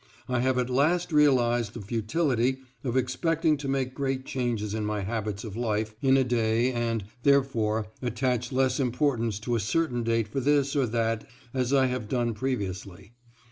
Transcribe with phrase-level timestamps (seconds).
[0.27, 5.01] I have at last realized the futility of expecting to make great changes in my
[5.01, 10.27] habits of life in a day and, therefore, attach less importance to a certain date
[10.27, 13.13] for this or that as I have done previously.